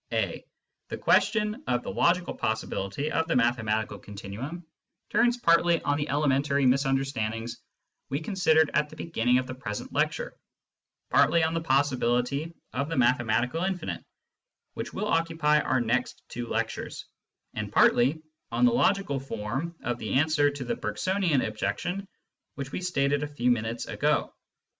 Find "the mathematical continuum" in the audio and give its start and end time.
3.27-4.65